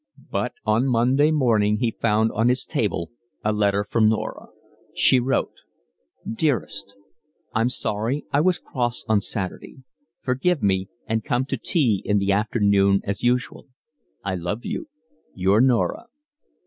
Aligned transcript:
But 0.31 0.53
on 0.65 0.87
Monday 0.87 1.29
morning 1.29 1.77
he 1.77 1.91
found 1.91 2.31
on 2.31 2.49
his 2.49 2.65
table 2.65 3.11
a 3.45 3.53
letter 3.53 3.83
from 3.83 4.09
Norah. 4.09 4.47
She 4.95 5.19
wrote: 5.19 5.51
Dearest, 6.27 6.95
I'm 7.53 7.69
sorry 7.69 8.25
I 8.33 8.41
was 8.41 8.57
cross 8.57 9.05
on 9.07 9.21
Saturday. 9.21 9.83
Forgive 10.21 10.63
me 10.63 10.89
and 11.05 11.23
come 11.23 11.45
to 11.45 11.55
tea 11.55 12.01
in 12.03 12.17
the 12.17 12.31
afternoon 12.31 13.01
as 13.03 13.21
usual. 13.21 13.67
I 14.23 14.33
love 14.33 14.65
you. 14.65 14.89
Your 15.35 15.61
Norah. 15.61 16.07